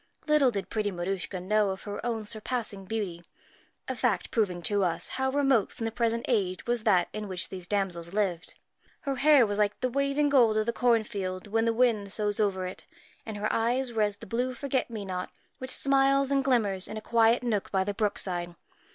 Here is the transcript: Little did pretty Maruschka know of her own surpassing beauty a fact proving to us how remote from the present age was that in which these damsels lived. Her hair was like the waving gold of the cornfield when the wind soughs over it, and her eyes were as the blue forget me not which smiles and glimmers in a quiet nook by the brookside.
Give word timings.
Little 0.25 0.49
did 0.49 0.71
pretty 0.71 0.89
Maruschka 0.91 1.39
know 1.39 1.69
of 1.69 1.83
her 1.83 2.03
own 2.03 2.25
surpassing 2.25 2.85
beauty 2.85 3.23
a 3.87 3.95
fact 3.95 4.31
proving 4.31 4.63
to 4.63 4.83
us 4.83 5.09
how 5.09 5.29
remote 5.29 5.71
from 5.71 5.85
the 5.85 5.91
present 5.91 6.25
age 6.27 6.65
was 6.65 6.85
that 6.85 7.07
in 7.13 7.27
which 7.27 7.49
these 7.49 7.67
damsels 7.67 8.11
lived. 8.11 8.55
Her 9.01 9.17
hair 9.17 9.45
was 9.45 9.59
like 9.59 9.79
the 9.79 9.91
waving 9.91 10.29
gold 10.29 10.57
of 10.57 10.65
the 10.65 10.73
cornfield 10.73 11.45
when 11.45 11.65
the 11.65 11.71
wind 11.71 12.11
soughs 12.11 12.39
over 12.39 12.65
it, 12.65 12.83
and 13.27 13.37
her 13.37 13.53
eyes 13.53 13.93
were 13.93 14.01
as 14.01 14.17
the 14.17 14.25
blue 14.25 14.55
forget 14.55 14.89
me 14.89 15.05
not 15.05 15.29
which 15.59 15.69
smiles 15.69 16.31
and 16.31 16.43
glimmers 16.43 16.87
in 16.87 16.97
a 16.97 16.99
quiet 17.01 17.43
nook 17.43 17.69
by 17.71 17.83
the 17.83 17.93
brookside. 17.93 18.55